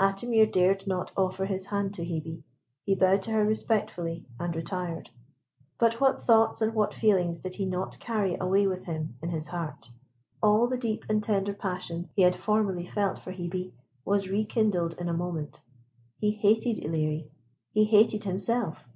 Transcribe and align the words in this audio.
Atimir 0.00 0.50
dared 0.50 0.86
not 0.86 1.12
offer 1.14 1.44
his 1.44 1.66
hand 1.66 1.92
to 1.92 2.04
Hebe. 2.06 2.42
He 2.86 2.94
bowed 2.94 3.22
to 3.24 3.32
her 3.32 3.44
respectfully, 3.44 4.24
and 4.40 4.56
retired. 4.56 5.10
But 5.78 6.00
what 6.00 6.22
thoughts 6.22 6.62
and 6.62 6.72
what 6.72 6.94
feelings 6.94 7.38
did 7.38 7.56
he 7.56 7.66
not 7.66 7.98
carry 8.00 8.34
away 8.40 8.66
with 8.66 8.86
him 8.86 9.18
in 9.20 9.28
his 9.28 9.48
heart! 9.48 9.90
All 10.42 10.68
the 10.68 10.78
deep 10.78 11.04
and 11.10 11.22
tender 11.22 11.52
passion 11.52 12.08
he 12.14 12.22
had 12.22 12.34
formerly 12.34 12.86
felt 12.86 13.18
for 13.18 13.30
Hebe 13.32 13.72
was 14.06 14.30
rekindled 14.30 14.94
in 14.98 15.10
a 15.10 15.12
moment. 15.12 15.60
He 16.16 16.30
hated 16.30 16.82
Ilerie; 16.82 17.28
he 17.70 17.84
hated 17.84 18.24
himself. 18.24 18.88